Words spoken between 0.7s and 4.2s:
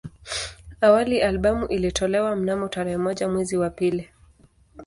Awali albamu ilitolewa mnamo tarehe moja mwezi wa pili